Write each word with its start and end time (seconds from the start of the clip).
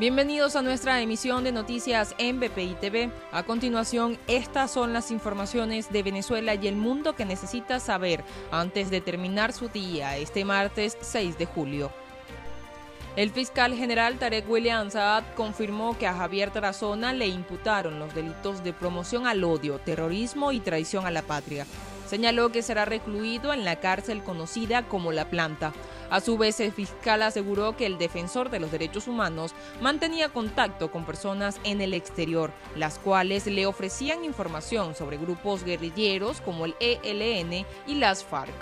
Bienvenidos 0.00 0.56
a 0.56 0.62
nuestra 0.62 1.02
emisión 1.02 1.44
de 1.44 1.52
noticias 1.52 2.14
en 2.16 2.40
BPI 2.40 2.78
TV. 2.80 3.10
A 3.32 3.42
continuación, 3.42 4.16
estas 4.28 4.70
son 4.70 4.94
las 4.94 5.10
informaciones 5.10 5.92
de 5.92 6.02
Venezuela 6.02 6.54
y 6.54 6.68
el 6.68 6.74
mundo 6.74 7.14
que 7.14 7.26
necesita 7.26 7.80
saber 7.80 8.24
antes 8.50 8.88
de 8.88 9.02
terminar 9.02 9.52
su 9.52 9.68
día 9.68 10.16
este 10.16 10.46
martes 10.46 10.96
6 11.02 11.36
de 11.36 11.44
julio. 11.44 11.92
El 13.14 13.28
fiscal 13.28 13.74
general 13.74 14.18
Tarek 14.18 14.48
William 14.48 14.90
Saad 14.90 15.24
confirmó 15.36 15.98
que 15.98 16.06
a 16.06 16.14
Javier 16.14 16.50
Tarazona 16.50 17.12
le 17.12 17.26
imputaron 17.26 17.98
los 17.98 18.14
delitos 18.14 18.64
de 18.64 18.72
promoción 18.72 19.26
al 19.26 19.44
odio, 19.44 19.80
terrorismo 19.80 20.50
y 20.50 20.60
traición 20.60 21.04
a 21.04 21.10
la 21.10 21.20
patria. 21.20 21.66
Señaló 22.06 22.50
que 22.50 22.62
será 22.62 22.86
recluido 22.86 23.52
en 23.52 23.66
la 23.66 23.76
cárcel 23.76 24.22
conocida 24.22 24.88
como 24.88 25.12
La 25.12 25.28
Planta. 25.28 25.74
A 26.10 26.20
su 26.20 26.36
vez, 26.36 26.58
el 26.60 26.72
fiscal 26.72 27.22
aseguró 27.22 27.76
que 27.76 27.86
el 27.86 27.96
defensor 27.96 28.50
de 28.50 28.58
los 28.58 28.72
derechos 28.72 29.06
humanos 29.06 29.54
mantenía 29.80 30.28
contacto 30.28 30.90
con 30.90 31.04
personas 31.04 31.60
en 31.62 31.80
el 31.80 31.94
exterior, 31.94 32.52
las 32.74 32.98
cuales 32.98 33.46
le 33.46 33.66
ofrecían 33.66 34.24
información 34.24 34.96
sobre 34.96 35.18
grupos 35.18 35.64
guerrilleros 35.64 36.40
como 36.40 36.64
el 36.64 36.74
ELN 36.80 37.64
y 37.86 37.94
las 37.94 38.24
FARC. 38.24 38.52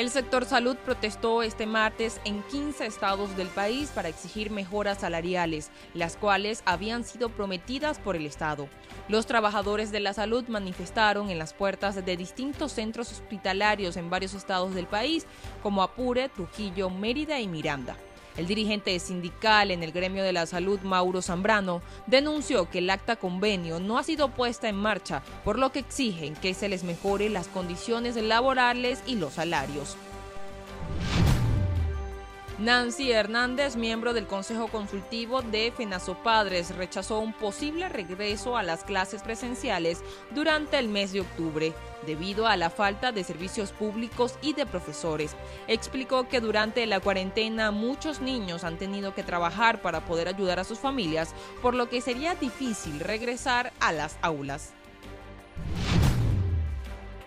El 0.00 0.08
sector 0.08 0.46
salud 0.46 0.78
protestó 0.78 1.42
este 1.42 1.66
martes 1.66 2.22
en 2.24 2.42
15 2.44 2.86
estados 2.86 3.36
del 3.36 3.48
país 3.48 3.90
para 3.94 4.08
exigir 4.08 4.50
mejoras 4.50 5.00
salariales, 5.00 5.70
las 5.92 6.16
cuales 6.16 6.62
habían 6.64 7.04
sido 7.04 7.28
prometidas 7.28 7.98
por 7.98 8.16
el 8.16 8.24
Estado. 8.24 8.66
Los 9.10 9.26
trabajadores 9.26 9.92
de 9.92 10.00
la 10.00 10.14
salud 10.14 10.48
manifestaron 10.48 11.28
en 11.28 11.38
las 11.38 11.52
puertas 11.52 12.02
de 12.02 12.16
distintos 12.16 12.72
centros 12.72 13.12
hospitalarios 13.12 13.98
en 13.98 14.08
varios 14.08 14.32
estados 14.32 14.74
del 14.74 14.86
país, 14.86 15.26
como 15.62 15.82
Apure, 15.82 16.30
Trujillo, 16.30 16.88
Mérida 16.88 17.38
y 17.38 17.46
Miranda. 17.46 17.94
El 18.36 18.46
dirigente 18.46 18.98
sindical 18.98 19.70
en 19.70 19.82
el 19.82 19.92
gremio 19.92 20.22
de 20.22 20.32
la 20.32 20.46
salud, 20.46 20.80
Mauro 20.80 21.22
Zambrano, 21.22 21.82
denunció 22.06 22.70
que 22.70 22.78
el 22.78 22.90
acta 22.90 23.16
convenio 23.16 23.80
no 23.80 23.98
ha 23.98 24.02
sido 24.02 24.30
puesta 24.30 24.68
en 24.68 24.76
marcha, 24.76 25.22
por 25.44 25.58
lo 25.58 25.72
que 25.72 25.80
exigen 25.80 26.34
que 26.34 26.54
se 26.54 26.68
les 26.68 26.84
mejore 26.84 27.28
las 27.28 27.48
condiciones 27.48 28.16
laborales 28.16 29.02
y 29.06 29.16
los 29.16 29.34
salarios. 29.34 29.96
Nancy 32.60 33.10
Hernández, 33.10 33.74
miembro 33.74 34.12
del 34.12 34.26
Consejo 34.26 34.68
Consultivo 34.68 35.40
de 35.40 35.72
Padres, 36.22 36.76
rechazó 36.76 37.18
un 37.20 37.32
posible 37.32 37.88
regreso 37.88 38.54
a 38.58 38.62
las 38.62 38.84
clases 38.84 39.22
presenciales 39.22 40.02
durante 40.34 40.78
el 40.78 40.88
mes 40.88 41.12
de 41.12 41.22
octubre, 41.22 41.72
debido 42.06 42.46
a 42.46 42.58
la 42.58 42.68
falta 42.68 43.12
de 43.12 43.24
servicios 43.24 43.72
públicos 43.72 44.34
y 44.42 44.52
de 44.52 44.66
profesores. 44.66 45.34
Explicó 45.68 46.28
que 46.28 46.40
durante 46.40 46.84
la 46.84 47.00
cuarentena 47.00 47.70
muchos 47.70 48.20
niños 48.20 48.62
han 48.62 48.76
tenido 48.76 49.14
que 49.14 49.22
trabajar 49.22 49.80
para 49.80 50.04
poder 50.04 50.28
ayudar 50.28 50.58
a 50.58 50.64
sus 50.64 50.78
familias, 50.78 51.34
por 51.62 51.74
lo 51.74 51.88
que 51.88 52.02
sería 52.02 52.34
difícil 52.34 53.00
regresar 53.00 53.72
a 53.80 53.90
las 53.90 54.18
aulas. 54.20 54.74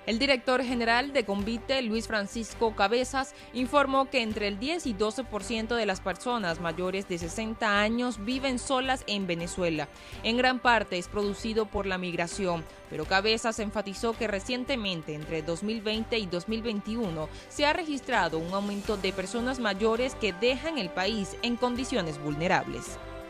El 0.05 0.19
director 0.19 0.61
general 0.61 1.13
de 1.13 1.23
Convite, 1.23 1.81
Luis 1.81 2.07
Francisco 2.07 2.75
Cabezas, 2.75 3.33
informó 3.53 4.09
que 4.09 4.21
entre 4.21 4.49
el 4.49 4.59
10 4.59 4.87
y 4.87 4.93
12% 4.93 5.75
de 5.75 5.85
las 5.85 6.01
personas 6.01 6.59
mayores 6.59 7.07
de 7.07 7.17
60 7.17 7.79
años 7.79 8.25
viven 8.25 8.59
solas 8.59 9.05
en 9.07 9.27
Venezuela. 9.27 9.87
En 10.23 10.35
gran 10.35 10.59
parte 10.59 10.97
es 10.97 11.07
producido 11.07 11.67
por 11.67 11.85
la 11.85 11.97
migración, 11.97 12.65
pero 12.89 13.05
Cabezas 13.05 13.59
enfatizó 13.59 14.11
que 14.11 14.27
recientemente, 14.27 15.15
entre 15.15 15.41
2020 15.41 16.17
y 16.17 16.25
2021, 16.25 17.29
se 17.47 17.65
ha 17.65 17.71
registrado 17.71 18.39
un 18.39 18.53
aumento 18.53 18.97
de 18.97 19.13
personas 19.13 19.59
mayores 19.59 20.15
que 20.15 20.33
dejan 20.33 20.77
el 20.77 20.89
país 20.89 21.37
en 21.43 21.55
condiciones 21.55 22.21
vulnerables. 22.21 22.97